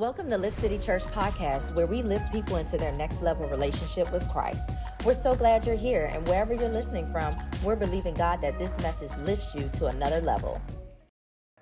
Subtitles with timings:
[0.00, 4.10] Welcome to Lift City Church Podcast, where we lift people into their next level relationship
[4.10, 4.70] with Christ.
[5.04, 8.78] We're so glad you're here, and wherever you're listening from, we're believing God that this
[8.78, 10.58] message lifts you to another level.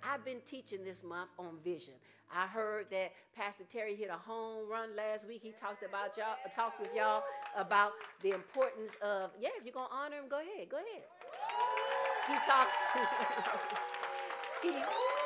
[0.05, 1.95] I've been teaching this month on vision.
[2.33, 5.41] I heard that Pastor Terry hit a home run last week.
[5.43, 7.25] He talked about y'all, talked with y'all
[7.57, 7.91] about
[8.23, 11.03] the importance of, yeah, if you're gonna honor him, go ahead, go ahead.
[12.29, 12.71] He talked.
[14.63, 14.69] he,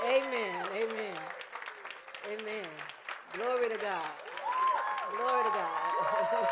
[0.08, 1.18] amen, amen,
[2.26, 2.68] amen.
[3.34, 4.06] Glory to God.
[5.16, 6.48] Glory to God.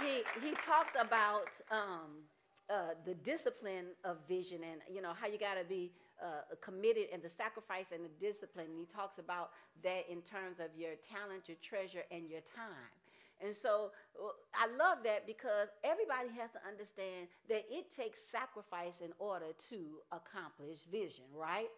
[0.00, 2.22] he he talked about um,
[2.70, 5.90] uh, the discipline of vision and you know how you got to be
[6.22, 8.66] uh, committed and the sacrifice and the discipline.
[8.66, 9.50] And he talks about
[9.82, 12.94] that in terms of your talent, your treasure, and your time.
[13.42, 13.90] And so
[14.54, 19.76] I love that because everybody has to understand that it takes sacrifice in order to
[20.12, 21.68] accomplish vision, right?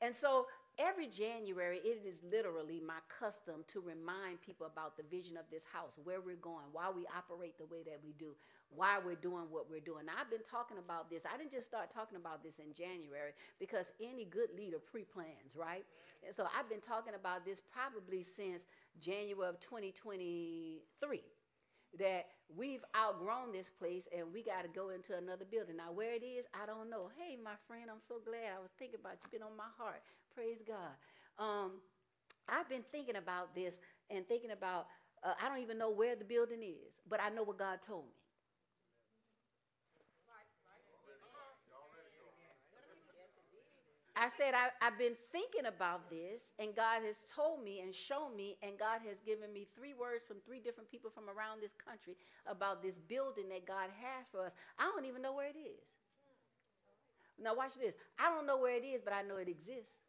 [0.00, 0.46] And so
[0.78, 5.64] every January, it is literally my custom to remind people about the vision of this
[5.64, 8.34] house, where we're going, why we operate the way that we do,
[8.70, 10.06] why we're doing what we're doing.
[10.06, 11.22] Now, I've been talking about this.
[11.26, 15.56] I didn't just start talking about this in January because any good leader pre plans,
[15.56, 15.84] right?
[16.24, 18.64] And so I've been talking about this probably since
[19.00, 21.20] January of 2023
[21.98, 25.76] that we've outgrown this place and we got to go into another building.
[25.76, 27.10] Now, where it is, I don't know.
[27.18, 28.56] Hey, my friend, I'm so glad.
[28.56, 30.00] I was thinking about you, been on my heart.
[30.34, 30.96] Praise God.
[31.38, 31.72] Um,
[32.48, 33.80] I've been thinking about this
[34.10, 34.86] and thinking about,
[35.22, 38.04] uh, I don't even know where the building is, but I know what God told
[38.04, 38.12] me.
[44.14, 48.36] I said, I, have been thinking about this, and God has told me and shown
[48.36, 51.74] me, and God has given me three words from three different people from around this
[51.74, 52.14] country
[52.46, 54.52] about this building that God has for us.
[54.78, 55.96] I don't even know where it is.
[57.40, 57.94] Now, watch this.
[58.18, 60.01] I don't know where it is, but I know it exists.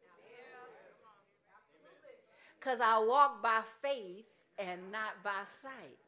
[2.64, 4.24] Because I walk by faith
[4.58, 5.98] and not by sight.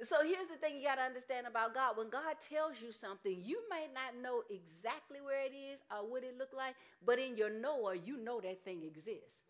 [0.00, 1.96] So here's the thing you got to understand about God.
[1.96, 6.22] When God tells you something, you may not know exactly where it is or what
[6.22, 9.42] it look like, but in your knower, you know that thing exists.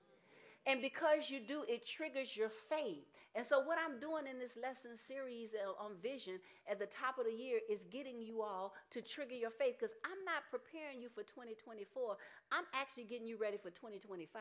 [0.64, 3.04] And because you do, it triggers your faith.
[3.34, 7.26] And so, what I'm doing in this lesson series on vision at the top of
[7.26, 11.08] the year is getting you all to trigger your faith because I'm not preparing you
[11.14, 12.16] for 2024.
[12.50, 14.40] I'm actually getting you ready for 2025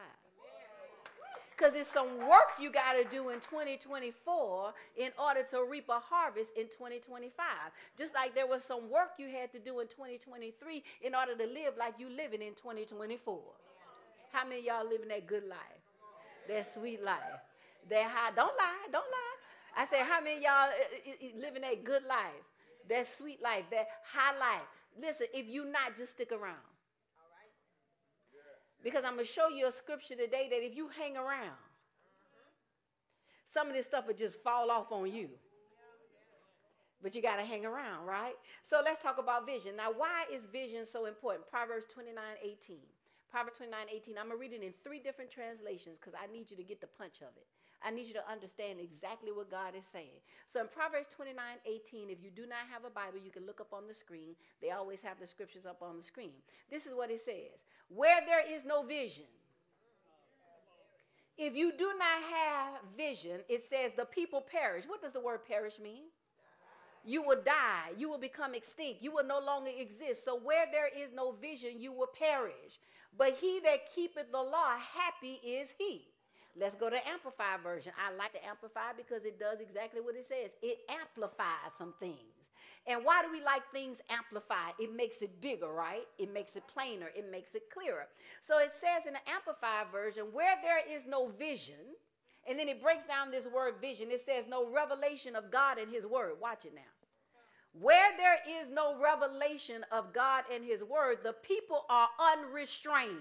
[1.57, 5.99] because it's some work you got to do in 2024 in order to reap a
[5.99, 7.45] harvest in 2025.
[7.97, 11.45] Just like there was some work you had to do in 2023 in order to
[11.45, 13.39] live like you living in 2024.
[14.31, 15.57] How many y'all living that good life?
[16.47, 17.17] That sweet life.
[17.89, 18.31] That high.
[18.35, 18.87] Don't lie.
[18.91, 19.37] Don't lie.
[19.77, 22.45] I said, how many y'all uh, uh, uh, living that good life?
[22.89, 23.63] That sweet life.
[23.71, 24.67] That high life.
[25.01, 26.55] Listen, if you not, just stick around.
[28.87, 31.59] Because I'm going to show you a scripture today that if you hang around,
[33.43, 35.27] some of this stuff will just fall off on you.
[37.03, 38.35] But you got to hang around, right?
[38.63, 39.75] So let's talk about vision.
[39.75, 41.49] Now, why is vision so important?
[41.49, 42.77] Proverbs 29 18.
[43.29, 44.17] Proverbs 29 18.
[44.17, 46.79] I'm going to read it in three different translations because I need you to get
[46.79, 47.45] the punch of it.
[47.83, 50.19] I need you to understand exactly what God is saying.
[50.45, 53.61] So in Proverbs 29 18, if you do not have a Bible, you can look
[53.61, 54.35] up on the screen.
[54.61, 56.31] They always have the scriptures up on the screen.
[56.71, 59.25] This is what it says Where there is no vision,
[61.37, 64.85] if you do not have vision, it says the people perish.
[64.87, 66.05] What does the word perish mean?
[67.05, 67.91] You will die.
[67.95, 69.01] You will become extinct.
[69.01, 70.25] You will no longer exist.
[70.25, 72.79] So, where there is no vision, you will perish.
[73.17, 76.07] But he that keepeth the law, happy is he.
[76.59, 77.93] Let's go to Amplified version.
[77.97, 80.51] I like the Amplified because it does exactly what it says.
[80.61, 82.37] It amplifies some things.
[82.87, 84.73] And why do we like things amplified?
[84.79, 86.07] It makes it bigger, right?
[86.17, 87.09] It makes it plainer.
[87.15, 88.07] It makes it clearer.
[88.41, 91.75] So it says in the Amplified version, where there is no vision,
[92.47, 94.09] and then it breaks down this word vision.
[94.09, 96.35] It says no revelation of God and his word.
[96.41, 96.81] Watch it now.
[97.73, 103.17] Where there is no revelation of God and his word, the people are unrestrained.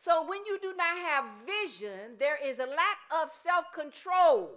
[0.00, 4.52] So when you do not have vision, there is a lack of self control.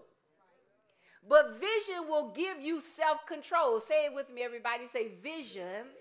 [1.28, 3.82] But vision will give you self control.
[3.82, 4.86] Say it with me, everybody.
[4.86, 5.92] Say, vision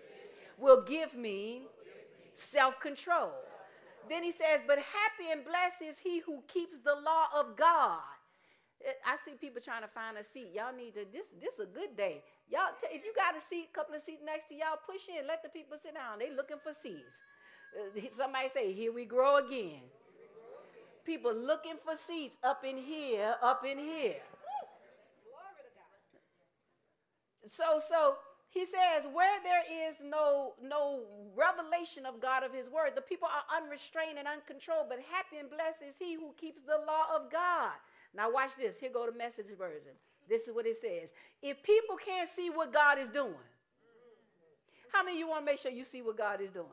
[0.59, 1.63] will give me
[2.33, 3.33] self control.
[4.09, 7.99] Then he says, But happy and blessed is he who keeps the law of God.
[8.87, 10.51] Eh, I see people trying to find a seat.
[10.55, 12.23] Y'all need to, this this is a good day.
[12.49, 15.27] Y'all, t- if you got a seat, couple of seats next to y'all, push in,
[15.27, 16.21] let the people sit down.
[16.21, 17.19] They looking for seats.
[17.77, 19.81] Uh, somebody say, Here we grow again.
[21.05, 24.21] People looking for seats up in here, up in here.
[27.47, 28.17] So, so
[28.53, 31.01] he says, where there is no, no
[31.35, 35.51] revelation of God of his word, the people are unrestrained and uncontrolled, but happy and
[35.51, 37.73] blessed is he who keeps the law of God.
[38.15, 38.79] Now watch this.
[38.79, 39.97] Here go the message version.
[40.29, 41.13] This is what it says.
[41.43, 43.35] If people can't see what God is doing,
[44.93, 46.69] how many of you want to make sure you see what God is doing?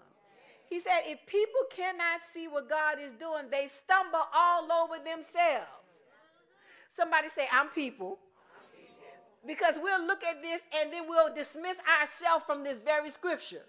[0.69, 6.01] He said, if people cannot see what God is doing, they stumble all over themselves.
[6.87, 8.19] Somebody say, I'm people
[9.47, 13.63] because we'll look at this and then we'll dismiss ourselves from this very scripture.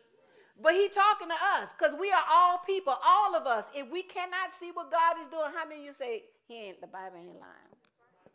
[0.62, 3.64] But he talking to us because we are all people, all of us.
[3.75, 6.87] If we cannot see what God is doing, how many you say, he ain't, the
[6.87, 7.73] Bible ain't lying?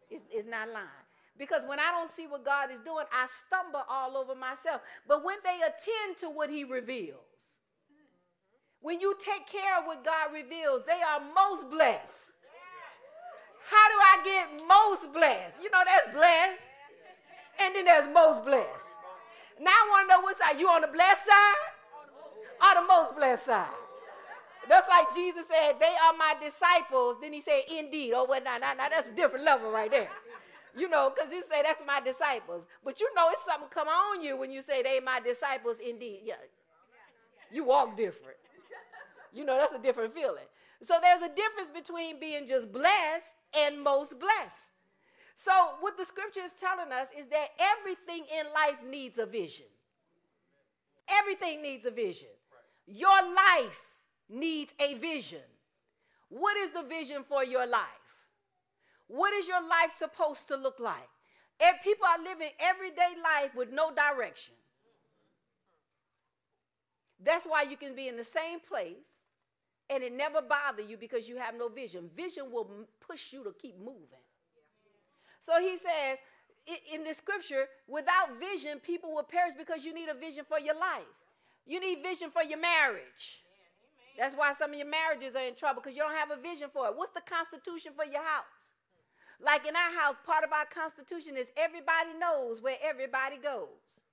[0.09, 1.05] It's, it's not lying.
[1.37, 4.81] Because when I don't see what God is doing, I stumble all over myself.
[5.07, 7.24] But when they attend to what he reveals,
[8.85, 12.33] when you take care of what God reveals, they are most blessed.
[13.65, 15.55] How do I get most blessed?
[15.59, 16.69] You know, that's blessed
[17.59, 18.93] and then there's most blessed.
[19.59, 20.59] Now I want to know what side.
[20.59, 21.65] You on the blessed side
[22.61, 23.73] or the most blessed side?
[24.69, 27.15] That's like Jesus said, they are my disciples.
[27.19, 28.13] Then he said, indeed.
[28.15, 30.09] Oh, well, now, now, now that's a different level right there.
[30.77, 32.67] You know, because he said, that's my disciples.
[32.83, 36.19] But you know, it's something come on you when you say they my disciples indeed.
[36.23, 36.35] Yeah.
[37.51, 38.37] You walk different.
[39.35, 40.45] You know, that's a different feeling.
[40.81, 44.71] So there's a difference between being just blessed and most blessed.
[45.35, 45.51] So,
[45.81, 49.65] what the scripture is telling us is that everything in life needs a vision.
[51.09, 52.29] Everything needs a vision.
[52.87, 53.81] Your life
[54.29, 55.43] needs a vision.
[56.29, 57.81] What is the vision for your life?
[59.07, 61.09] What is your life supposed to look like?
[61.59, 64.55] If people are living everyday life with no direction.
[67.21, 68.95] That's why you can be in the same place
[69.89, 72.09] and it never bother you because you have no vision.
[72.15, 72.67] Vision will
[73.05, 74.23] push you to keep moving.
[75.39, 76.17] So he says
[76.91, 80.75] in the scripture, without vision, people will perish because you need a vision for your
[80.75, 81.03] life.
[81.67, 83.43] You need vision for your marriage.
[84.17, 86.69] That's why some of your marriages are in trouble because you don't have a vision
[86.71, 86.95] for it.
[86.95, 88.73] What's the constitution for your house?
[89.41, 94.05] Like in our house, part of our constitution is everybody knows where everybody goes.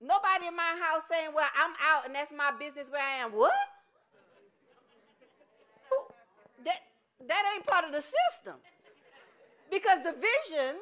[0.00, 3.32] Nobody in my house saying, Well, I'm out and that's my business where I am.
[3.32, 3.52] What?
[6.64, 6.80] That,
[7.28, 8.60] that ain't part of the system.
[9.70, 10.76] Because the vision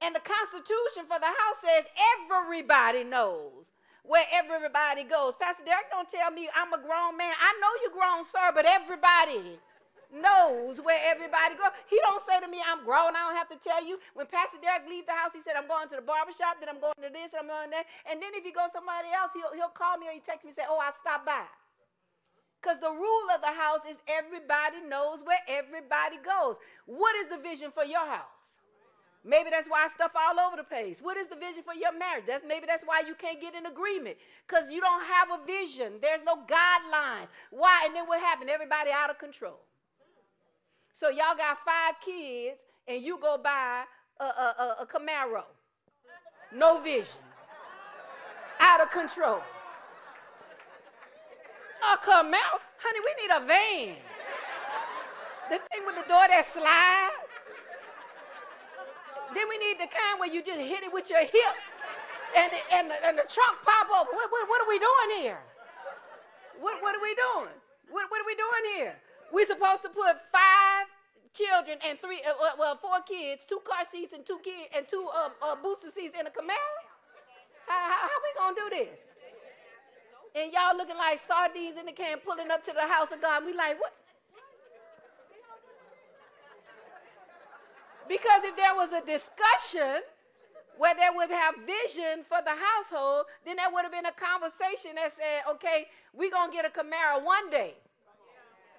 [0.00, 1.84] and the constitution for the house says
[2.18, 3.70] everybody knows
[4.02, 5.34] where everybody goes.
[5.38, 7.34] Pastor Derek, don't tell me I'm a grown man.
[7.38, 9.60] I know you're grown, sir, but everybody
[10.10, 11.72] knows where everybody goes.
[11.88, 13.96] He don't say to me, I'm grown, I don't have to tell you.
[14.12, 16.82] When Pastor Derek leaves the house, he said, I'm going to the barbershop, then I'm
[16.82, 17.86] going to this, and I'm going to that.
[18.10, 20.52] And then if he go somebody else, he'll, he'll call me or he text me
[20.52, 21.46] and say, oh, I stopped by.
[22.62, 26.56] Because the rule of the house is everybody knows where everybody goes.
[26.86, 28.42] What is the vision for your house?
[29.24, 31.00] Maybe that's why stuff all over the place.
[31.00, 32.24] What is the vision for your marriage?
[32.26, 34.16] That's maybe that's why you can't get an agreement
[34.46, 35.94] because you don't have a vision.
[36.00, 37.28] There's no guidelines.
[37.50, 37.82] Why?
[37.86, 38.50] And then what happened?
[38.50, 39.60] Everybody out of control.
[40.92, 43.84] So y'all got five kids and you go buy
[44.20, 45.44] a, a, a, a Camaro.
[46.52, 47.22] No vision.
[48.60, 49.42] Out of control.
[51.82, 52.62] A Camaro?
[52.78, 53.96] Honey, we need a van.
[55.50, 57.18] The thing with the door that slides.
[59.34, 61.56] Then we need the kind where you just hit it with your hip
[62.36, 64.06] and, and, the, and the trunk pop up.
[64.12, 65.40] What, what, what are we doing here?
[66.60, 67.56] What, what are we doing?
[67.90, 68.94] What, what are we doing here?
[69.32, 70.86] We're supposed to put five
[71.34, 75.08] children and three, uh, well, four kids, two car seats and two kids and two
[75.08, 76.76] uh, uh, booster seats in a Camaro.
[77.66, 79.11] How, how, how we gonna do this?
[80.34, 83.44] And y'all looking like sardines in the can pulling up to the house of God.
[83.44, 83.92] We like, what?
[88.08, 90.02] Because if there was a discussion
[90.76, 94.96] where there would have vision for the household, then there would have been a conversation
[94.96, 97.74] that said, okay, we're going to get a Camaro one day.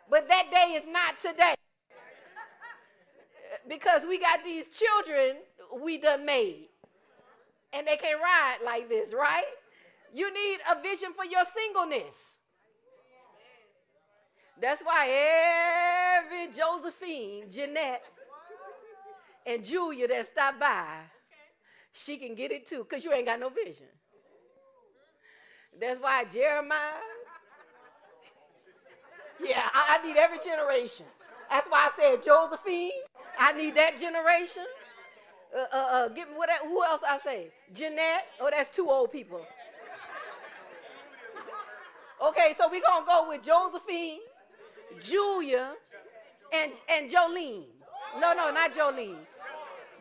[0.09, 1.55] But that day is not today.
[3.69, 5.37] because we got these children
[5.81, 6.67] we done made.
[7.71, 9.45] And they can ride like this, right?
[10.13, 12.37] You need a vision for your singleness.
[14.61, 18.03] That's why every Josephine, Jeanette,
[19.45, 20.85] and Julia that stop by,
[21.91, 23.87] she can get it too, because you ain't got no vision.
[25.81, 26.77] That's why Jeremiah,
[29.43, 31.07] yeah, I, I need every generation.
[31.49, 32.91] That's why I said Josephine,
[33.39, 34.63] I need that generation.
[35.55, 36.49] Uh, uh, uh, give me what?
[36.63, 37.51] Who else I say?
[37.73, 38.27] Jeanette.
[38.39, 39.45] Oh, that's two old people.
[42.23, 44.19] Okay, so we're going to go with Josephine,
[45.01, 45.73] Julia,
[46.53, 47.65] and, and Jolene.
[48.17, 49.17] No, no, not Jolene.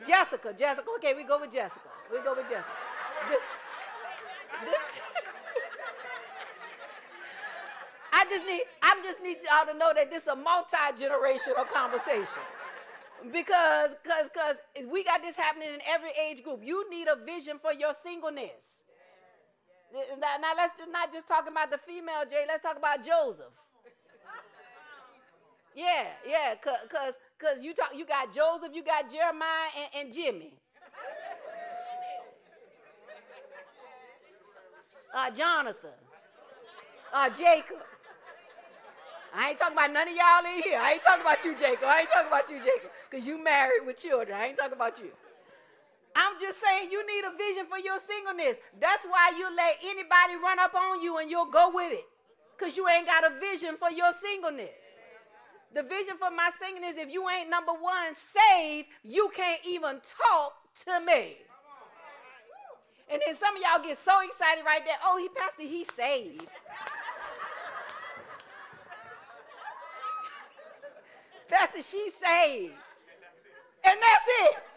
[0.07, 0.87] Jessica, Jessica.
[0.99, 1.89] Okay, we go with Jessica.
[2.13, 2.71] We go with Jessica.
[8.13, 12.43] I just need, I just need y'all to know that this is a multi-generational conversation.
[13.33, 14.57] Because, cause, cause
[14.93, 16.61] we got this happening in every age group.
[16.63, 18.82] You need a vision for your singleness.
[19.93, 22.45] Now, now let's just not just talk about the female Jay.
[22.49, 23.53] Let's talk about Joseph.
[25.75, 30.15] Yeah, yeah, cause, cause, cause you talk, you got Joseph, you got Jeremiah and, and
[30.15, 30.53] Jimmy.
[35.15, 35.91] Uh, Jonathan.
[37.13, 37.79] Uh, Jacob.
[39.35, 40.79] I ain't talking about none of y'all in here.
[40.81, 41.85] I ain't talking about you, Jacob.
[41.85, 44.37] I ain't talking about you, Jacob, because you married with children.
[44.37, 45.11] I ain't talking about you.
[46.43, 48.57] Just saying you need a vision for your singleness.
[48.81, 52.05] That's why you let anybody run up on you and you'll go with it,
[52.59, 54.99] because you ain't got a vision for your singleness.
[55.73, 60.55] The vision for my singleness, if you ain't number one saved, you can't even talk
[60.85, 61.37] to me.
[63.09, 64.97] And then some of y'all get so excited right there.
[65.05, 66.47] Oh, he pastor, he saved.
[71.49, 72.75] Pastor, she saved.
[73.85, 74.72] And that's it.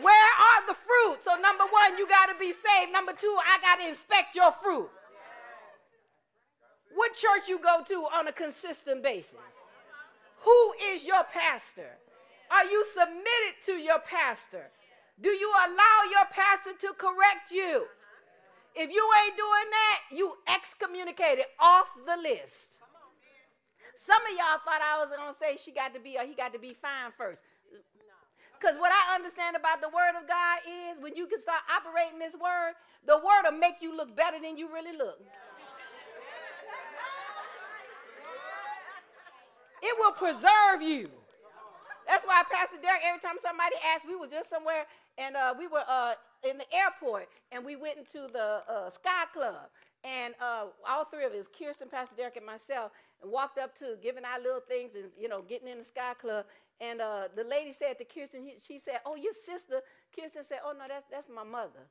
[0.00, 1.18] Where are the fruit?
[1.24, 2.92] So, number one, you got to be saved.
[2.92, 4.90] Number two, I got to inspect your fruit.
[6.94, 9.64] What church you go to on a consistent basis?
[10.40, 11.98] Who is your pastor?
[12.50, 14.70] Are you submitted to your pastor?
[15.20, 17.86] Do you allow your pastor to correct you?
[18.74, 22.80] If you ain't doing that, you excommunicated off the list.
[23.94, 26.52] Some of y'all thought I was gonna say she got to be or he got
[26.52, 27.42] to be fine first.
[28.66, 32.18] Because what I understand about the word of God is when you can start operating
[32.18, 32.74] this word,
[33.06, 35.22] the word will make you look better than you really look.
[39.80, 41.08] It will preserve you.
[42.08, 45.68] That's why Pastor Derek, every time somebody asked, we were just somewhere and uh, we
[45.68, 49.70] were uh, in the airport and we went into the uh, Sky Club.
[50.02, 52.90] And uh, all three of us, Kirsten, Pastor Derek, and myself,
[53.22, 56.14] and walked up to giving our little things and, you know, getting in the Sky
[56.18, 56.46] Club.
[56.80, 59.80] And uh, the lady said to Kirsten, she said, oh, your sister.
[60.14, 61.88] Kirsten said, oh, no, that's, that's my mother.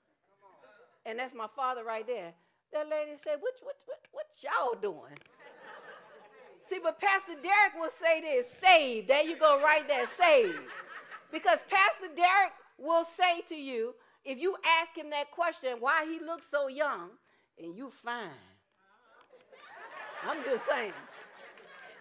[1.06, 2.34] And that's my father right there.
[2.74, 5.18] That lady said, what, what, what, what y'all doing?
[6.68, 9.08] See, but Pastor Derek will say this, saved.
[9.08, 10.60] There you go, right there, saved.
[11.32, 16.20] Because Pastor Derek will say to you, if you ask him that question, why he
[16.26, 17.10] looks so young,
[17.62, 18.30] and you fine.
[20.28, 20.94] I'm just saying.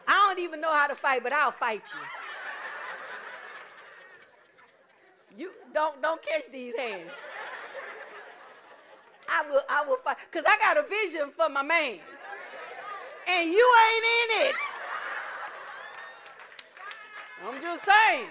[0.08, 2.00] I don't even know how to fight, but I'll fight you.
[5.36, 7.10] You don't don't catch these hands.
[9.28, 11.98] I will I will fight because I got a vision for my man.
[13.26, 14.56] And you ain't in it.
[17.46, 18.28] I'm just saying.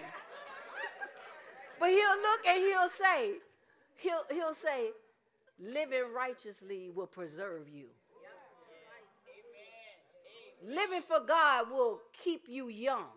[1.79, 3.33] But he'll look and he'll say,
[3.97, 4.91] he'll he'll say,
[5.59, 7.87] living righteously will preserve you.
[10.65, 13.07] Living for God will keep you young.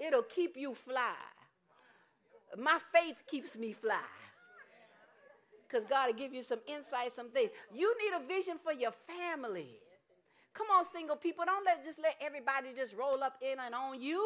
[0.00, 1.14] It'll keep you fly.
[2.56, 4.08] My faith keeps me fly.
[5.66, 7.50] Because God will give you some insight, some things.
[7.74, 9.68] You need a vision for your family.
[10.54, 11.44] Come on, single people.
[11.44, 14.24] Don't let just let everybody just roll up in and on you.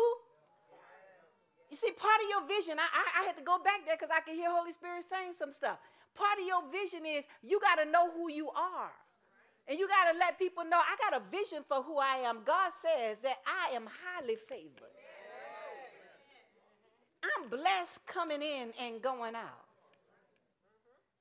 [1.68, 4.12] You see, part of your vision, I, I, I had to go back there because
[4.14, 5.78] I could hear Holy Spirit saying some stuff.
[6.14, 8.92] Part of your vision is you got to know who you are.
[9.66, 12.40] And you got to let people know I got a vision for who I am.
[12.44, 14.92] God says that I am highly favored.
[17.22, 19.64] I'm blessed coming in and going out.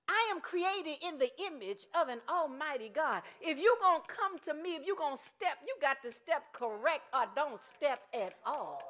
[0.08, 3.22] I am created in the image of an almighty God.
[3.39, 6.12] If you're going to come to me, if you're going to step, you got to
[6.12, 8.81] step correct or don't step at all.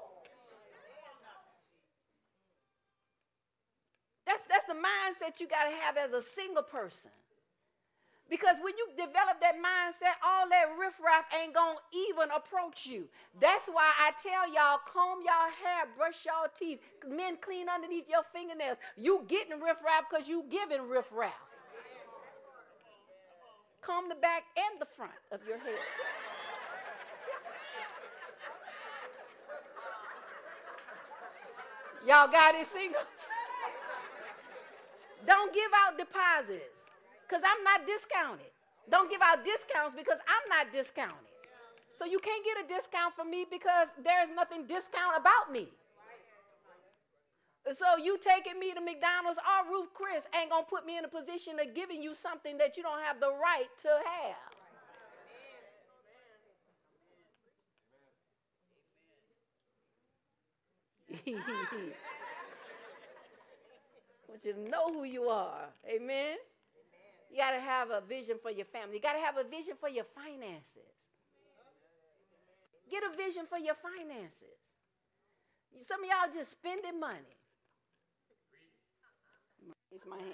[4.26, 7.12] That's, that's the mindset you got to have as a single person.
[8.32, 11.76] Because when you develop that mindset, all that riffraff ain't to
[12.08, 13.10] even approach you.
[13.42, 18.24] That's why I tell y'all, comb y'all hair, brush y'all teeth, men clean underneath your
[18.34, 18.78] fingernails.
[18.96, 21.34] You getting riffraff because you giving riffraff.
[23.82, 25.76] Comb the back and the front of your head.
[32.08, 33.04] y'all got it, singles?
[35.28, 36.81] Don't give out deposits
[37.32, 38.52] because I'm not discounted.
[38.90, 41.16] Don't give out discounts because I'm not discounted.
[41.96, 45.70] So you can't get a discount from me because there's nothing discount about me.
[47.72, 51.08] So you taking me to McDonald's or Ruth Chris ain't gonna put me in a
[51.08, 54.36] position of giving you something that you don't have the right to have.
[64.28, 65.70] want you to know who you are.
[65.88, 66.38] Amen.
[67.32, 68.96] You got to have a vision for your family.
[68.96, 70.92] You got to have a vision for your finances.
[72.90, 74.60] Get a vision for your finances.
[75.80, 77.38] Some of y'all just spending money.
[79.94, 80.34] It's my hand.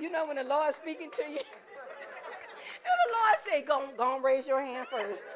[0.00, 1.38] You know when the Lord's speaking to you,
[2.86, 5.24] and the Lord say, go, go and raise your hand first.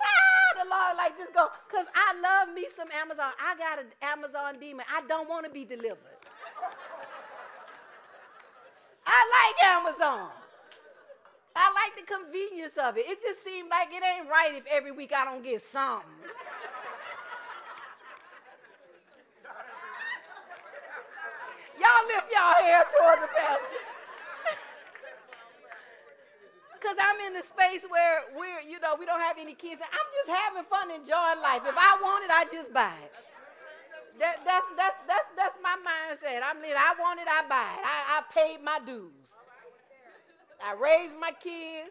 [0.00, 3.32] ah, the Lord like just go, because I love me some Amazon.
[3.38, 4.86] I got an Amazon demon.
[4.90, 6.16] I don't want to be delivered.
[9.06, 10.28] I like Amazon.
[11.56, 13.04] I like the convenience of it.
[13.08, 16.08] It just seems like it ain't right if every week I don't get something.
[21.80, 23.80] y'all lift y'all hair towards the pastor.
[26.72, 29.80] Because I'm in the space where we're, you know, we don't have any kids.
[29.80, 31.62] I'm just having fun, enjoying life.
[31.64, 33.12] If I want it, I just buy it.
[34.18, 36.40] That, that's, that's, that's, that's my mindset.
[36.44, 37.84] I'm living, I want it, I buy it.
[37.84, 39.32] I, I paid my dues.
[40.64, 41.90] I raised my kids.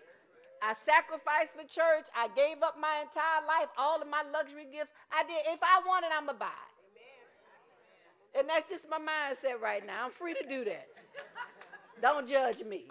[0.62, 2.08] I sacrificed for church.
[2.16, 4.94] I gave up my entire life, all of my luxury gifts.
[5.12, 5.42] I did.
[5.48, 8.40] If I want it, I'm going to buy it.
[8.40, 10.06] And that's just my mindset right now.
[10.06, 10.88] I'm free to do that.
[12.02, 12.86] Don't judge me.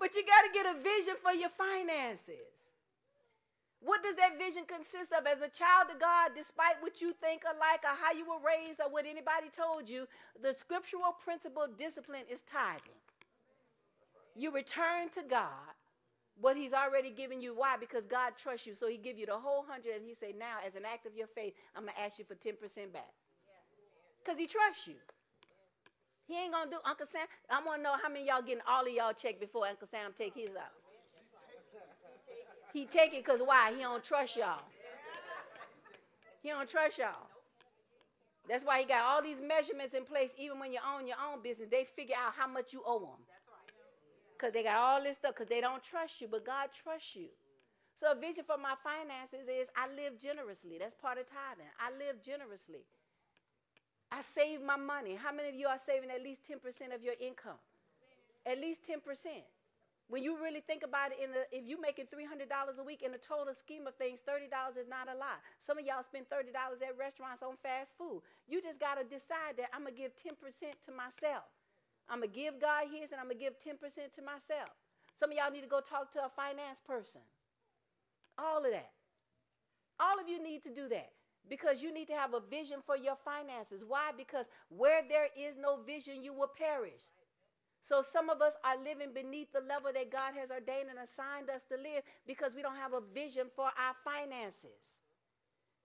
[0.00, 2.55] but you got to get a vision for your finances.
[3.80, 5.26] What does that vision consist of?
[5.26, 8.40] As a child of God, despite what you think or like, or how you were
[8.44, 10.06] raised, or what anybody told you,
[10.40, 12.98] the scriptural principle discipline is tithing.
[14.34, 15.76] You return to God
[16.40, 17.54] what He's already given you.
[17.54, 17.76] Why?
[17.78, 18.74] Because God trusts you.
[18.74, 21.16] So He give you the whole hundred, and He say, "Now, as an act of
[21.16, 23.12] your faith, I'm gonna ask you for ten percent back."
[24.24, 24.96] Because He trusts you.
[26.26, 27.26] He ain't gonna do Uncle Sam.
[27.48, 30.12] I want to know how many y'all getting all of y'all check before Uncle Sam
[30.16, 30.74] take his out.
[32.76, 33.72] He take it because why?
[33.74, 34.60] He don't trust y'all.
[36.42, 37.26] He don't trust y'all.
[38.46, 40.28] That's why he got all these measurements in place.
[40.36, 43.24] Even when you own your own business, they figure out how much you owe them.
[44.36, 47.28] Because they got all this stuff because they don't trust you, but God trusts you.
[47.94, 50.76] So a vision for my finances is I live generously.
[50.78, 51.72] That's part of tithing.
[51.80, 52.84] I live generously.
[54.12, 55.14] I save my money.
[55.14, 57.56] How many of you are saving at least 10% of your income?
[58.44, 59.00] At least 10%.
[60.08, 63.10] When you really think about it, in the, if you're making $300 a week in
[63.10, 64.46] the total scheme of things, $30
[64.78, 65.42] is not a lot.
[65.58, 68.22] Some of y'all spend $30 at restaurants on fast food.
[68.46, 70.38] You just got to decide that I'm going to give 10%
[70.86, 71.50] to myself.
[72.08, 73.82] I'm going to give God his and I'm going to give 10%
[74.14, 74.70] to myself.
[75.18, 77.22] Some of y'all need to go talk to a finance person.
[78.38, 78.94] All of that.
[79.98, 81.10] All of you need to do that
[81.48, 83.82] because you need to have a vision for your finances.
[83.86, 84.10] Why?
[84.16, 87.02] Because where there is no vision, you will perish.
[87.82, 91.50] So some of us are living beneath the level that God has ordained and assigned
[91.50, 94.98] us to live because we don't have a vision for our finances.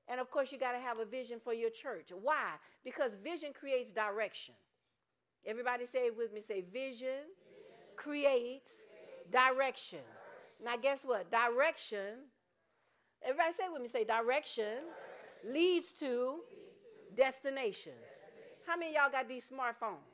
[0.08, 2.10] And of course, you got to have a vision for your church.
[2.22, 2.54] Why?
[2.84, 4.56] Because vision creates direction.
[5.46, 6.42] Everybody say it with me.
[6.42, 7.26] Say vision, vision.
[7.96, 8.84] creates
[9.32, 10.00] direction.
[10.64, 11.32] Now, guess what?
[11.32, 12.28] Direction.
[13.24, 13.88] Everybody say it with me.
[13.88, 15.54] Say direction, direction.
[15.54, 16.40] leads to, leads
[17.10, 17.94] to destination.
[17.94, 17.94] destination.
[18.68, 20.11] How many y'all got these smartphones?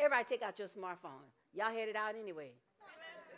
[0.00, 1.28] Everybody take out your smartphone.
[1.52, 2.52] Y'all had it out anyway.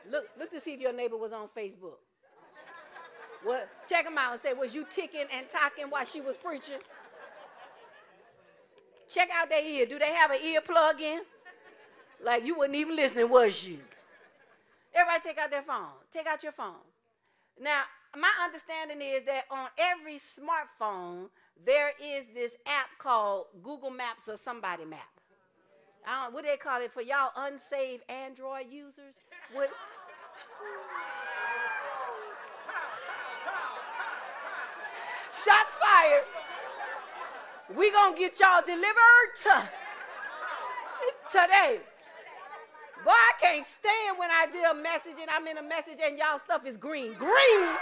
[0.09, 1.99] Look, look to see if your neighbor was on Facebook.
[3.45, 6.79] Well, Check them out and say, was you ticking and talking while she was preaching?
[9.13, 9.87] Check out their ear.
[9.87, 11.23] Do they have an ear plug in?
[12.25, 13.79] Like you wasn't even listening, was you?
[14.95, 15.89] Everybody take out their phone.
[16.13, 16.77] Take out your phone.
[17.61, 17.83] Now,
[18.17, 21.29] my understanding is that on every smartphone,
[21.65, 25.12] there is this app called Google Maps or somebody map.
[26.07, 29.23] I don't, what do they call it for y'all unsaved Android users?
[29.53, 29.71] What?
[35.33, 36.25] Shots fired.
[37.77, 39.69] We gonna get y'all delivered to,
[41.31, 41.79] today.
[43.05, 46.19] Boy, I can't stand when I do a message and I'm in a message and
[46.19, 47.15] y'all stuff is green.
[47.15, 47.77] Green.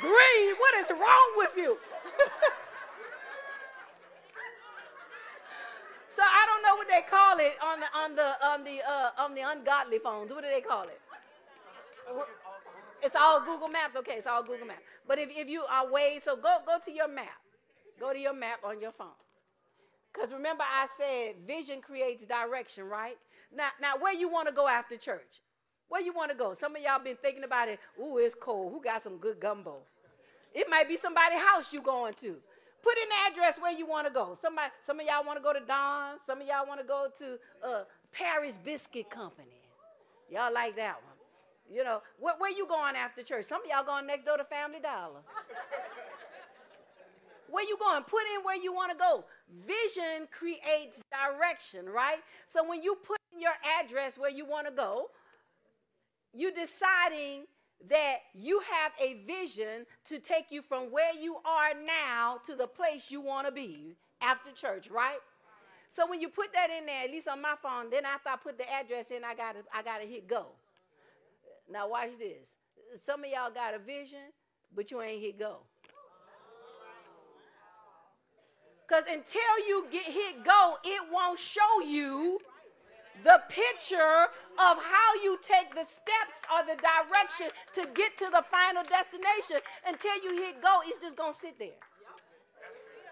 [0.00, 0.54] green.
[0.58, 1.78] What is wrong with you?
[6.10, 9.10] So I don't know what they call it on the on the on the uh,
[9.18, 10.32] on the ungodly phones.
[10.32, 10.98] What do they call it?
[13.02, 13.96] It's all Google Maps.
[13.96, 14.80] Okay, it's all Google Maps.
[15.06, 17.38] But if, if you are way, so go go to your map.
[17.98, 19.08] Go to your map on your phone.
[20.10, 23.18] Because remember I said vision creates direction, right?
[23.54, 25.42] Now now where you want to go after church?
[25.88, 26.54] Where you want to go?
[26.54, 27.78] Some of y'all been thinking about it.
[28.00, 28.72] Ooh, it's cold.
[28.72, 29.82] Who got some good gumbo?
[30.54, 32.36] It might be somebody's house you going to.
[32.82, 34.36] Put in the address where you want to go.
[34.40, 36.20] Somebody, some of y'all want to go to Don's.
[36.22, 39.60] Some of y'all want to go to uh, Paris Biscuit Company.
[40.30, 41.14] Y'all like that one.
[41.70, 43.44] You know, where, where you going after church?
[43.44, 45.20] Some of y'all going next door to Family Dollar.
[47.50, 48.02] Where you going?
[48.04, 49.24] Put in where you want to go.
[49.66, 52.18] Vision creates direction, right?
[52.46, 55.06] So when you put in your address where you want to go,
[56.32, 57.46] you're deciding
[57.88, 62.66] that you have a vision to take you from where you are now to the
[62.66, 65.18] place you want to be after church, right?
[65.88, 68.36] So when you put that in there, at least on my phone, then after I
[68.36, 70.46] put the address in, I got to I got to hit go.
[71.70, 72.46] Now watch this.
[73.00, 74.32] Some of y'all got a vision,
[74.74, 75.58] but you ain't hit go.
[78.86, 82.40] Because until you get hit go, it won't show you
[83.24, 84.28] the picture
[84.58, 89.58] of how you take the steps or the direction to get to the final destination.
[89.86, 91.80] Until you hit go, it's just to sit there.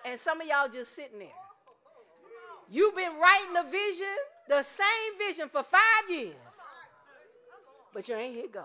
[0.04, 1.28] And some of y'all just sitting there.
[2.70, 4.16] You've been writing a vision,
[4.48, 6.34] the same vision for five years,
[7.94, 8.64] but you ain't hit go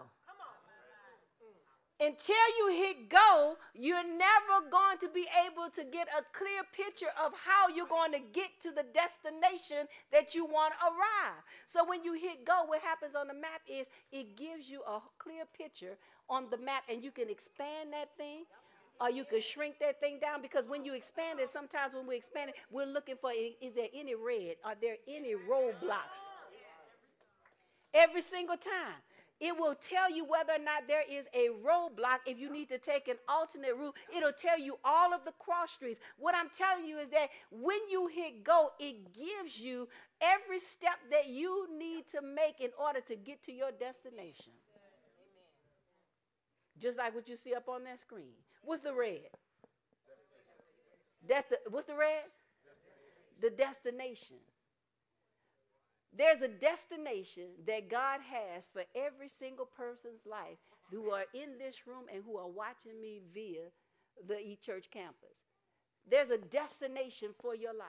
[1.99, 7.11] until you hit go, you're never going to be able to get a clear picture
[7.23, 11.43] of how you're going to get to the destination that you want to arrive.
[11.65, 14.99] So when you hit go, what happens on the map is it gives you a
[15.19, 15.97] clear picture
[16.29, 18.45] on the map and you can expand that thing
[18.99, 22.15] or you can shrink that thing down because when you expand it, sometimes when we
[22.15, 24.55] expand it, we're looking for is there any red?
[24.63, 26.21] Are there any roadblocks?
[27.93, 29.01] Every single time.
[29.43, 32.19] It will tell you whether or not there is a roadblock.
[32.25, 35.71] If you need to take an alternate route, it'll tell you all of the cross
[35.71, 35.99] streets.
[36.17, 39.89] What I'm telling you is that when you hit go, it gives you
[40.21, 44.53] every step that you need to make in order to get to your destination.
[46.79, 48.31] Just like what you see up on that screen.
[48.63, 49.27] What's the red?
[51.27, 52.23] That's the what's the red?
[53.41, 54.37] The destination.
[56.15, 60.57] There's a destination that God has for every single person's life
[60.91, 63.71] who are in this room and who are watching me via
[64.27, 65.41] the eChurch campus.
[66.09, 67.87] There's a destination for your life.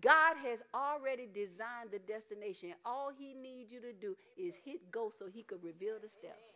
[0.00, 2.74] God has already designed the destination.
[2.84, 6.50] All He needs you to do is hit go so He could reveal the steps.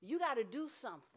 [0.00, 1.15] You got to do something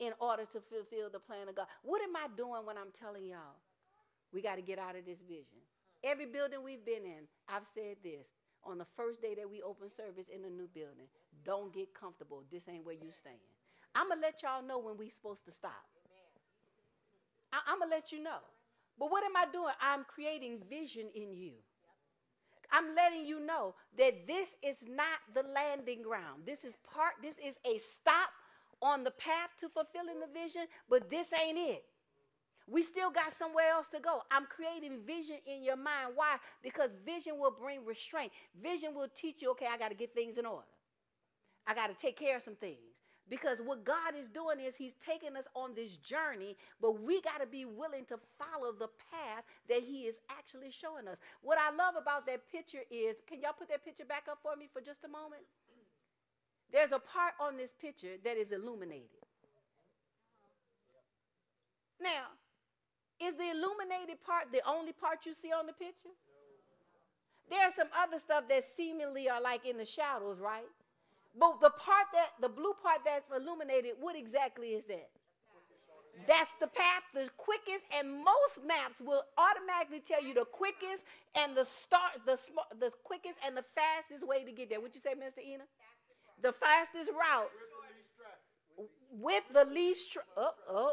[0.00, 1.66] in order to fulfill the plan of God.
[1.82, 3.60] What am I doing when I'm telling y'all
[4.32, 5.60] we got to get out of this vision?
[6.02, 8.26] Every building we've been in, I've said this
[8.64, 11.08] on the first day that we open service in the new building.
[11.44, 12.44] Don't get comfortable.
[12.50, 13.36] This ain't where you're staying.
[13.94, 15.84] I'm gonna let y'all know when we're supposed to stop.
[17.52, 18.40] I- I'm gonna let you know.
[18.98, 19.74] But what am I doing?
[19.80, 21.54] I'm creating vision in you.
[22.72, 26.44] I'm letting you know that this is not the landing ground.
[26.46, 28.30] This is part, this is a stop
[28.82, 31.84] on the path to fulfilling the vision, but this ain't it.
[32.66, 34.22] We still got somewhere else to go.
[34.30, 36.12] I'm creating vision in your mind.
[36.14, 36.36] Why?
[36.62, 38.30] Because vision will bring restraint.
[38.62, 40.66] Vision will teach you, okay, I got to get things in order.
[41.66, 42.78] I got to take care of some things.
[43.28, 47.40] Because what God is doing is He's taking us on this journey, but we got
[47.40, 51.18] to be willing to follow the path that He is actually showing us.
[51.40, 54.56] What I love about that picture is can y'all put that picture back up for
[54.56, 55.42] me for just a moment?
[56.72, 59.24] There's a part on this picture that is illuminated.
[62.00, 62.32] Now,
[63.20, 66.14] is the illuminated part the only part you see on the picture?
[67.50, 70.68] There's some other stuff that seemingly are like in the shadows, right?
[71.38, 75.10] But the part that the blue part that's illuminated, what exactly is that?
[76.26, 81.04] That's the path, the quickest, and most maps will automatically tell you the quickest
[81.34, 84.80] and the start, the smart, the quickest and the fastest way to get there.
[84.80, 85.42] What you say, Mr.
[85.44, 85.64] Ena?
[86.42, 87.50] The fastest route
[89.12, 90.86] with the least tra- oh, uh, oh.
[90.86, 90.92] Uh.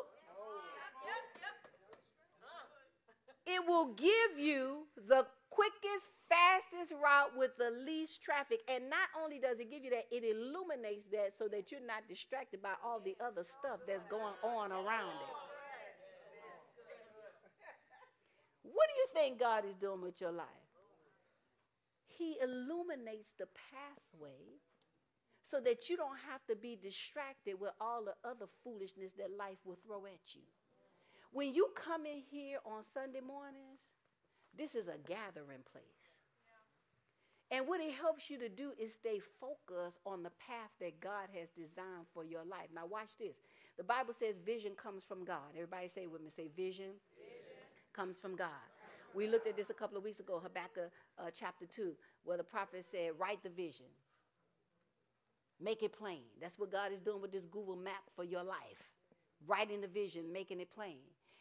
[3.45, 8.60] it will give you the quickest fastest route with the least traffic.
[8.67, 12.07] And not only does it give you that it illuminates that so that you're not
[12.07, 15.36] distracted by all the other stuff that's going on around it.
[18.63, 20.47] What do you think god is doing with your life?
[22.05, 24.60] He illuminates the pathway
[25.49, 29.57] so that you don't have to be distracted with all the other foolishness that life
[29.63, 30.41] will throw at you.
[31.31, 33.79] When you come in here on Sunday mornings,
[34.57, 35.83] this is a gathering place.
[37.49, 41.29] And what it helps you to do is stay focused on the path that God
[41.33, 42.67] has designed for your life.
[42.75, 43.39] Now, watch this.
[43.77, 45.55] The Bible says vision comes from God.
[45.55, 47.55] Everybody say with me, say vision, vision.
[47.93, 48.67] comes from God.
[49.13, 51.93] We looked at this a couple of weeks ago, Habakkuk uh, chapter 2,
[52.25, 53.86] where the prophet said, Write the vision.
[55.62, 56.24] Make it plain.
[56.39, 58.91] That's what God is doing with this Google map for your life.
[59.46, 61.00] Writing the vision, making it plain.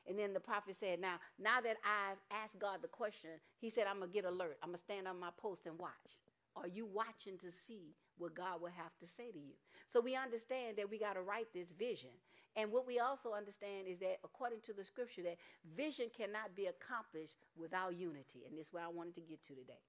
[0.09, 3.87] And then the prophet said, Now, now that I've asked God the question, he said,
[3.88, 4.59] I'm gonna get alert.
[4.62, 6.18] I'm gonna stand on my post and watch.
[6.55, 9.55] Are you watching to see what God will have to say to you.
[9.88, 12.11] So we understand that we got to write this vision.
[12.57, 15.37] And what we also understand is that according to the scripture, that
[15.76, 18.44] vision cannot be accomplished without unity.
[18.48, 19.81] And this is what I wanted to get to today.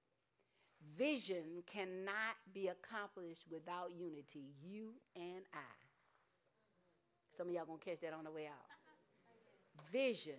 [0.96, 5.76] Vision cannot be accomplished without unity, you and I.
[7.36, 8.66] Some of y'all gonna catch that on the way out.
[9.92, 10.34] Vision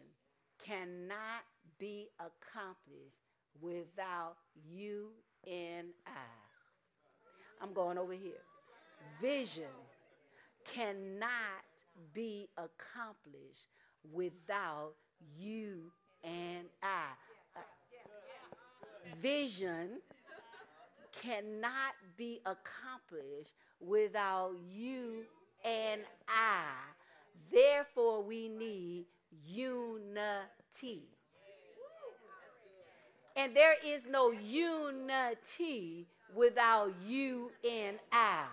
[0.64, 1.44] cannot
[1.78, 3.20] be accomplished
[3.62, 4.36] without
[4.70, 5.12] you
[5.48, 7.62] and I.
[7.62, 8.44] I'm going over here.
[9.22, 9.64] Vision
[10.74, 11.64] cannot
[12.14, 13.68] be accomplished
[14.12, 14.94] without
[15.38, 15.92] you
[16.24, 17.08] and I.
[17.56, 17.62] Uh,
[19.22, 20.00] vision
[21.22, 25.26] cannot be accomplished without you
[25.64, 26.66] and I.
[27.52, 29.06] Therefore, we need
[29.46, 31.04] unity.
[33.36, 38.46] And there is no unity without you and I.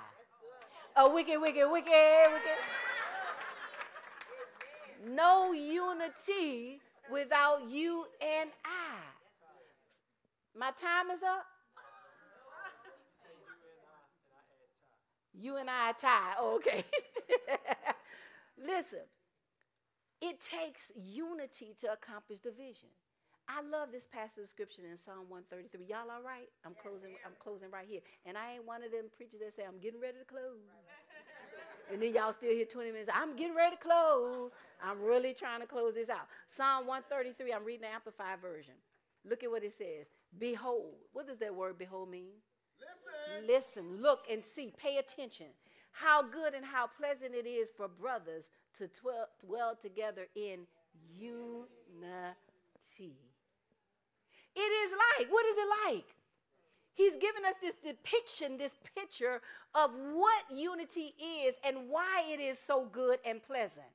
[0.96, 2.58] Oh, wicked, wicked, wicked, wicked.
[5.08, 8.98] No unity without you and I.
[10.58, 11.44] My time is up.
[15.38, 16.34] You and I tie.
[16.38, 16.84] Oh, okay.
[18.56, 19.00] Listen,
[20.20, 22.88] it takes unity to accomplish the vision.
[23.48, 25.86] I love this passage of scripture in Psalm 133.
[25.86, 26.48] Y'all all right?
[26.64, 28.00] I'm closing, I'm closing right here.
[28.24, 30.66] And I ain't one of them preachers that say, I'm getting ready to close.
[31.92, 33.10] and then y'all still here 20 minutes.
[33.14, 34.50] I'm getting ready to close.
[34.82, 36.26] I'm really trying to close this out.
[36.48, 38.74] Psalm 133, I'm reading the Amplified version.
[39.28, 40.10] Look at what it says.
[40.36, 40.94] Behold.
[41.12, 42.42] What does that word behold mean?
[43.46, 44.00] Listen.
[44.00, 44.72] Look and see.
[44.76, 45.46] Pay attention.
[45.92, 48.88] How good and how pleasant it is for brothers to
[49.46, 50.66] dwell together in
[51.18, 51.68] unity.
[54.54, 56.04] It is like, what is it like?
[56.94, 59.42] He's given us this depiction, this picture
[59.74, 63.86] of what unity is and why it is so good and pleasant.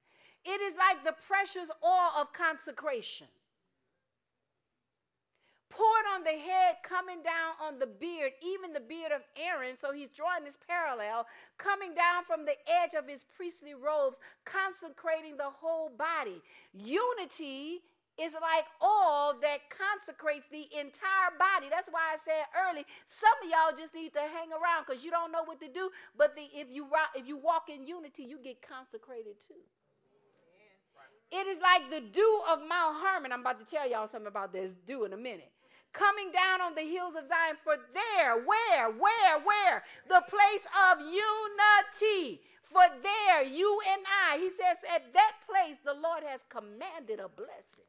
[0.45, 3.27] It is like the precious oil of consecration
[5.71, 9.75] poured on the head, coming down on the beard, even the beard of Aaron.
[9.79, 11.25] So he's drawing this parallel,
[11.57, 16.41] coming down from the edge of his priestly robes, consecrating the whole body.
[16.73, 17.81] Unity
[18.19, 21.67] is like oil that consecrates the entire body.
[21.71, 25.09] That's why I said early, some of y'all just need to hang around because you
[25.09, 25.89] don't know what to do.
[26.17, 29.63] But the, if you if you walk in unity, you get consecrated too.
[31.31, 33.31] It is like the dew of Mount Hermon.
[33.31, 35.51] I'm about to tell y'all something about this dew in a minute
[35.93, 37.57] coming down on the hills of Zion.
[37.63, 39.83] For there, where, where, where?
[40.07, 42.41] The place of unity.
[42.71, 47.27] For there, you and I, he says, at that place, the Lord has commanded a
[47.27, 47.87] blessing.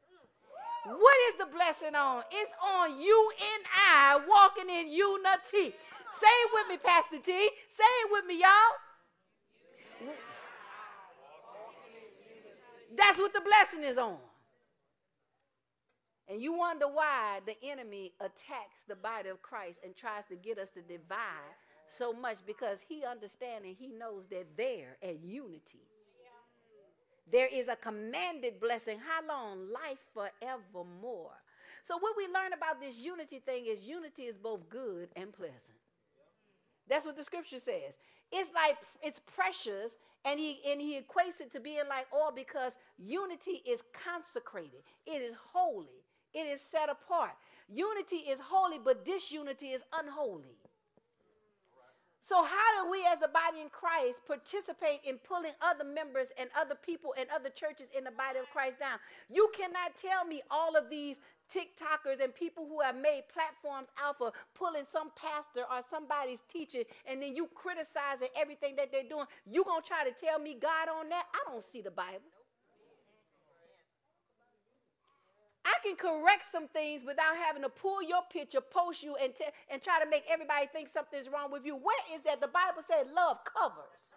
[0.85, 2.23] What is the blessing on?
[2.29, 5.73] It's on you and I walking in unity.
[6.11, 7.31] Say it with me, Pastor T.
[7.69, 8.75] Say it with me, y'all.
[12.95, 14.17] That's what the blessing is on.
[16.33, 20.57] And you wonder why the enemy attacks the body of Christ and tries to get
[20.57, 21.53] us to divide
[21.87, 25.85] so much because he understands and he knows that there at unity.
[27.31, 28.97] There is a commanded blessing.
[28.97, 29.71] How long?
[29.71, 31.33] Life forevermore.
[31.83, 35.77] So, what we learn about this unity thing is unity is both good and pleasant.
[36.89, 37.95] That's what the scripture says.
[38.31, 42.75] It's like it's precious, and he and he equates it to being like oil because
[42.97, 44.81] unity is consecrated.
[45.05, 46.02] It is holy.
[46.33, 47.31] It is set apart.
[47.69, 50.57] Unity is holy, but disunity is unholy.
[52.25, 56.49] So, how do we as the body in Christ participate in pulling other members and
[56.57, 58.97] other people and other churches in the body of Christ down?
[59.29, 61.17] You cannot tell me all of these
[61.51, 67.21] TikTokers and people who have made platforms alpha pulling some pastor or somebody's teaching and
[67.21, 69.25] then you criticizing everything that they're doing.
[69.45, 71.25] You gonna try to tell me God on that?
[71.33, 72.31] I don't see the Bible.
[75.63, 79.47] I can correct some things without having to pull your picture, post you, and, t-
[79.71, 81.75] and try to make everybody think something's wrong with you.
[81.75, 82.41] Where is that?
[82.41, 84.11] The Bible said love covers.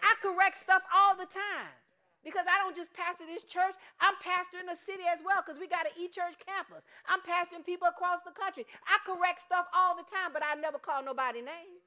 [0.00, 1.74] I correct stuff all the time
[2.24, 3.76] because I don't just pastor this church.
[4.00, 6.86] I'm pastoring the city as well because we got an e-church campus.
[7.04, 8.64] I'm pastoring people across the country.
[8.88, 11.82] I correct stuff all the time, but I never call nobody name.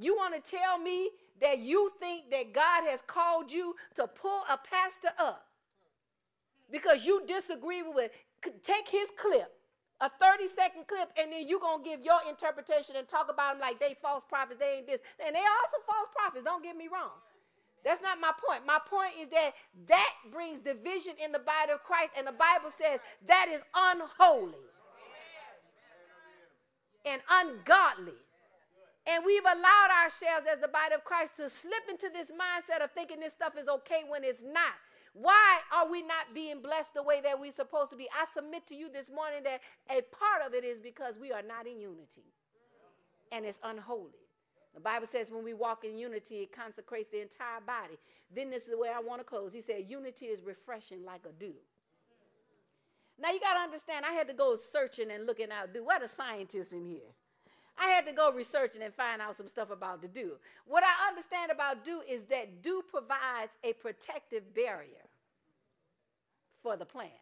[0.00, 1.10] You want to tell me
[1.40, 5.46] that you think that God has called you to pull a pastor up
[6.70, 8.62] because you disagree with it.
[8.62, 9.52] Take his clip,
[10.00, 13.54] a 30 second clip, and then you're going to give your interpretation and talk about
[13.54, 15.00] them like they false prophets, they ain't this.
[15.24, 17.12] And they are some false prophets, don't get me wrong.
[17.84, 18.66] That's not my point.
[18.66, 19.52] My point is that
[19.88, 24.58] that brings division in the body of Christ, and the Bible says that is unholy.
[27.06, 28.12] and ungodly.
[29.06, 32.90] And we've allowed ourselves as the body of Christ to slip into this mindset of
[32.92, 34.74] thinking this stuff is okay when it's not.
[35.12, 38.08] Why are we not being blessed the way that we're supposed to be?
[38.14, 39.60] I submit to you this morning that
[39.90, 42.22] a part of it is because we are not in unity
[43.32, 44.20] and it's unholy.
[44.74, 47.98] The Bible says when we walk in unity, it consecrates the entire body.
[48.32, 49.52] Then this is the way I want to close.
[49.52, 51.54] He said, Unity is refreshing like a dew.
[53.18, 55.84] Now you got to understand, I had to go searching and looking out dew.
[55.84, 57.10] What a scientist in here.
[57.80, 60.32] I had to go researching and find out some stuff about the dew.
[60.66, 65.08] What I understand about dew is that dew provides a protective barrier
[66.62, 67.14] for the plants.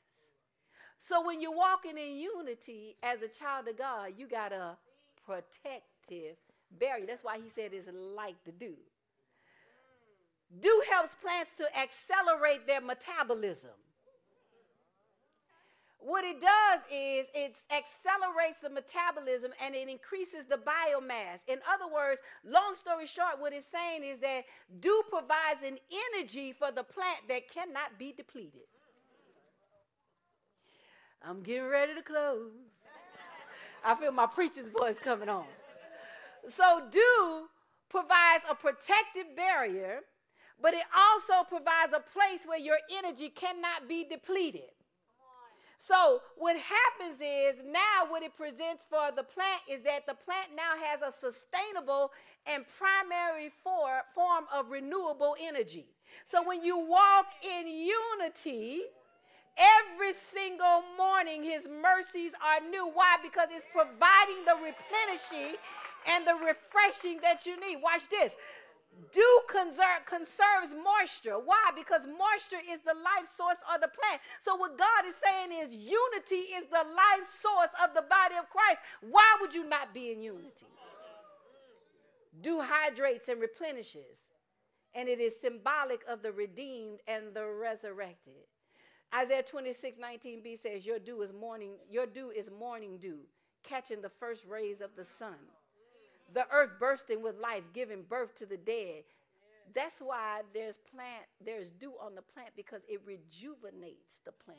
[0.98, 4.76] So when you're walking in unity as a child of God, you got a
[5.24, 6.36] protective
[6.76, 7.06] barrier.
[7.06, 8.74] That's why he said it's like the dew.
[10.60, 13.70] Dew helps plants to accelerate their metabolism.
[16.00, 21.40] What it does is it accelerates the metabolism and it increases the biomass.
[21.48, 24.44] In other words, long story short, what it's saying is that
[24.80, 25.78] dew provides an
[26.14, 28.62] energy for the plant that cannot be depleted.
[31.22, 32.52] I'm getting ready to close.
[33.84, 35.46] I feel my preacher's voice coming on.
[36.46, 37.48] So, dew
[37.88, 40.00] provides a protective barrier,
[40.62, 44.70] but it also provides a place where your energy cannot be depleted.
[45.80, 50.48] So, what happens is now what it presents for the plant is that the plant
[50.56, 52.10] now has a sustainable
[52.46, 55.86] and primary for, form of renewable energy.
[56.24, 58.82] So, when you walk in unity,
[59.56, 62.90] every single morning his mercies are new.
[62.92, 63.16] Why?
[63.22, 65.56] Because it's providing the replenishing
[66.10, 67.78] and the refreshing that you need.
[67.80, 68.34] Watch this.
[69.12, 71.38] Dew conserve, conserves moisture.
[71.38, 71.70] Why?
[71.74, 74.20] Because moisture is the life source of the plant.
[74.42, 78.50] So, what God is saying is unity is the life source of the body of
[78.50, 78.78] Christ.
[79.00, 80.66] Why would you not be in unity?
[82.40, 84.28] Dew hydrates and replenishes,
[84.94, 88.46] and it is symbolic of the redeemed and the resurrected.
[89.14, 93.20] Isaiah 26, 19b says, Your dew is morning, your dew is morning dew,
[93.62, 95.36] catching the first rays of the sun
[96.32, 99.04] the earth bursting with life, giving birth to the dead.
[99.74, 104.58] That's why there's plant, there's dew on the plant because it rejuvenates the plant.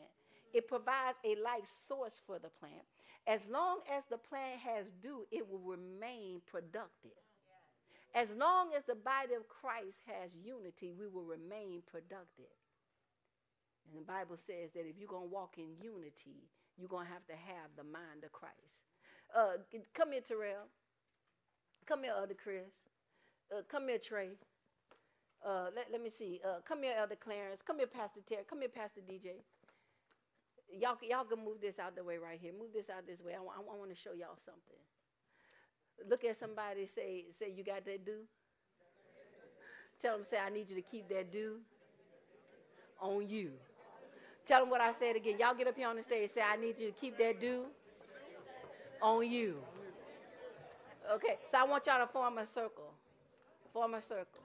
[0.54, 2.86] It provides a life source for the plant.
[3.28, 7.12] As long as the plant has dew, it will remain productive.
[8.16, 12.50] As long as the body of Christ has unity, we will remain productive.
[13.88, 17.14] And the Bible says that if you're going to walk in unity, you're going to
[17.14, 18.82] have to have the mind of Christ.
[19.36, 19.62] Uh,
[19.94, 20.70] come here, Terrell.
[21.90, 22.86] Come here, Elder Chris.
[23.52, 24.30] Uh, come here, Trey.
[25.44, 26.40] Uh, let, let me see.
[26.46, 27.64] Uh, come here, Elder Clarence.
[27.66, 28.44] Come here, Pastor Terry.
[28.48, 29.42] Come here, Pastor DJ.
[30.72, 32.52] Y'all, y'all can move this out the way right here.
[32.54, 33.34] Move this out this way.
[33.34, 34.78] I, I, I want to show y'all something.
[36.08, 36.86] Look at somebody.
[36.86, 38.22] Say, say, you got that dew.
[40.00, 41.58] Tell them, say, I need you to keep that dew
[43.02, 43.54] on you.
[44.46, 45.38] Tell them what I said again.
[45.40, 46.30] Y'all get up here on the stage.
[46.30, 47.66] Say, I need you to keep that dew
[49.02, 49.58] on you.
[51.12, 52.94] Okay, so I want y'all to form a circle.
[53.74, 54.44] Form a circle.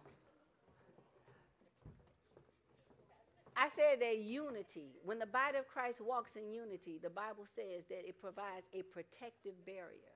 [3.57, 7.85] I said that unity, when the body of Christ walks in unity, the Bible says
[7.88, 10.14] that it provides a protective barrier.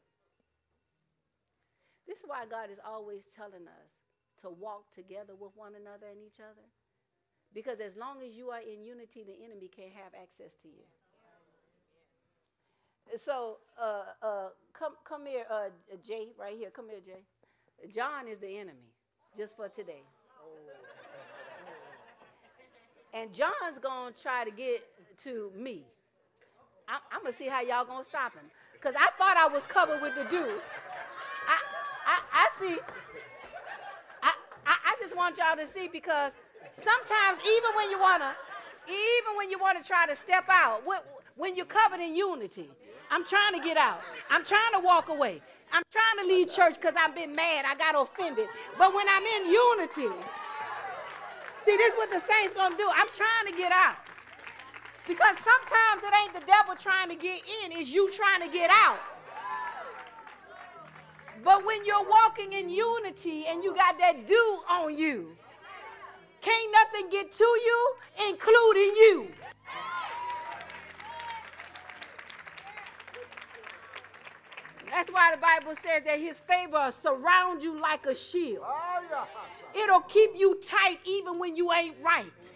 [2.07, 3.93] This is why God is always telling us
[4.41, 6.67] to walk together with one another and each other.
[7.55, 10.85] Because as long as you are in unity, the enemy can't have access to you.
[13.17, 15.69] So uh, uh, come, come here, uh,
[16.07, 16.71] Jay, right here.
[16.71, 17.23] Come here, Jay.
[17.93, 18.93] John is the enemy,
[19.37, 20.03] just for today.
[23.15, 24.85] And John's gonna try to get
[25.21, 25.85] to me.
[26.87, 28.45] I, am gonna see how y'all gonna stop him.
[28.83, 30.61] Cause I thought I was covered with the dude.
[31.49, 31.59] I,
[32.07, 32.79] I, I see.
[34.23, 34.33] I,
[34.67, 36.37] I, I just want y'all to see because
[36.71, 38.35] sometimes even when you wanna,
[38.87, 40.83] even when you wanna try to step out,
[41.37, 42.69] when you're covered in unity,
[43.11, 44.01] I'm trying to get out.
[44.31, 45.41] I'm trying to walk away.
[45.73, 47.65] I'm trying to leave church because I've been mad.
[47.67, 48.49] I got offended.
[48.77, 50.09] But when I'm in unity,
[51.65, 52.89] see, this is what the saints gonna do.
[52.95, 53.97] I'm trying to get out.
[55.07, 58.71] Because sometimes it ain't the devil trying to get in, it's you trying to get
[58.71, 58.99] out.
[61.43, 65.37] But when you're walking in unity and you got that dew on you,
[66.41, 67.95] can't nothing get to you,
[68.29, 69.29] including you.
[74.91, 78.65] That's why the Bible says that his favor surround you like a shield.
[78.65, 79.27] Oh,
[79.75, 82.53] It'll keep you tight even when you ain't right.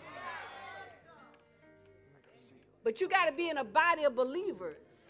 [2.85, 5.09] But you got to be in a body of believers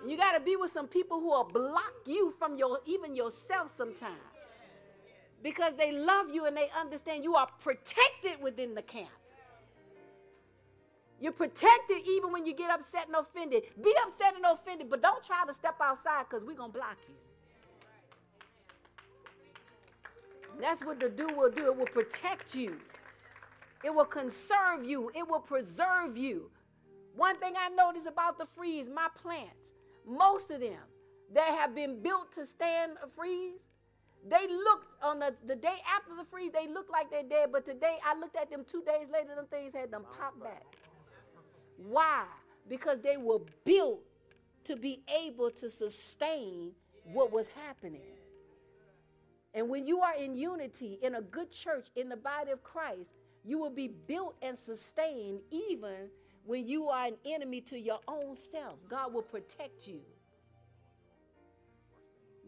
[0.00, 3.14] And you got to be with some people who will block you from your even
[3.14, 4.16] yourself sometimes.
[5.42, 9.10] Because they love you and they understand you are protected within the camp.
[11.22, 13.62] You're protected even when you get upset and offended.
[13.80, 16.96] Be upset and offended, but don't try to step outside because we're going to block
[17.08, 17.14] you.
[20.60, 21.66] That's what the dew will do.
[21.66, 22.76] It will protect you.
[23.84, 25.12] It will conserve you.
[25.14, 26.50] It will preserve you.
[27.14, 29.70] One thing I notice about the freeze, my plants,
[30.04, 30.80] most of them
[31.34, 33.62] that have been built to stand a freeze,
[34.28, 37.50] they looked on the, the day after the freeze, they looked like they're dead.
[37.52, 40.40] But today I looked at them two days later, them things had them oh, pop
[40.42, 40.81] back.
[41.76, 42.24] Why?
[42.68, 44.00] Because they were built
[44.64, 46.72] to be able to sustain
[47.04, 48.00] what was happening.
[49.54, 53.10] And when you are in unity in a good church in the body of Christ,
[53.44, 56.08] you will be built and sustained even
[56.46, 58.74] when you are an enemy to your own self.
[58.88, 60.00] God will protect you.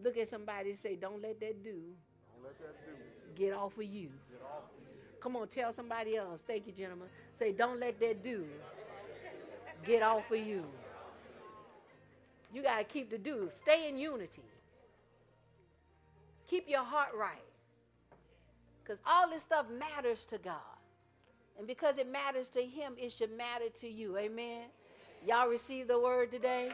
[0.03, 1.83] Look at somebody and say, Don't let that dew,
[2.43, 3.45] let that dew.
[3.45, 4.11] get off of you.
[5.21, 6.43] Come on, tell somebody else.
[6.47, 7.09] Thank you, gentlemen.
[7.39, 8.47] Say, Don't let that dew,
[9.85, 10.65] get off of you.
[12.53, 13.49] You got to keep the dew.
[13.55, 14.43] Stay in unity.
[16.49, 17.43] Keep your heart right.
[18.83, 20.57] Because all this stuff matters to God.
[21.59, 24.17] And because it matters to Him, it should matter to you.
[24.19, 24.65] Amen.
[25.27, 26.71] Y'all receive the word today?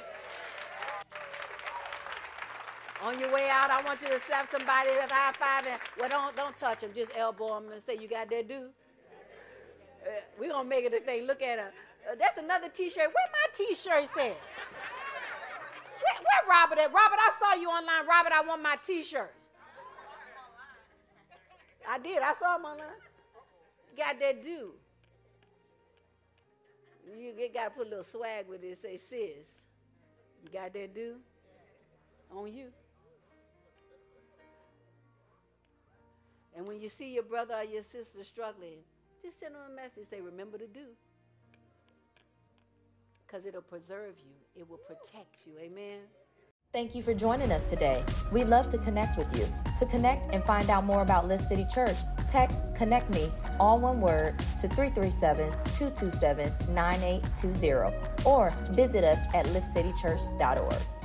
[3.02, 6.08] On your way out, I want you to slap somebody with high five and well,
[6.08, 6.90] don't don't touch them.
[6.94, 8.70] Just elbow them and say, "You got that, dude."
[10.02, 11.26] Uh, we gonna make it a thing.
[11.26, 11.72] Look at her.
[12.08, 13.06] Uh, that's another T-shirt.
[13.06, 14.16] Where my T-shirt at?
[14.16, 14.36] Where,
[16.18, 16.92] where Robert at?
[16.92, 18.06] Robert, I saw you online.
[18.06, 19.48] Robert, I want my T-shirts.
[21.88, 22.22] I did.
[22.22, 22.88] I saw him online.
[23.96, 24.70] Got that dude.
[27.18, 28.78] You got to put a little swag with it.
[28.78, 29.62] Say, sis,
[30.44, 31.16] you got that dude
[32.30, 32.68] on you.
[36.56, 38.78] And when you see your brother or your sister struggling,
[39.22, 40.08] just send them a message.
[40.08, 40.86] Say, remember to do.
[43.30, 45.52] Because it'll preserve you, it will protect you.
[45.60, 46.00] Amen.
[46.72, 48.04] Thank you for joining us today.
[48.32, 49.46] We'd love to connect with you.
[49.78, 54.00] To connect and find out more about Lift City Church, text Connect Me, all one
[54.00, 60.99] word, to 337 227 9820 or visit us at liftcitychurch.org.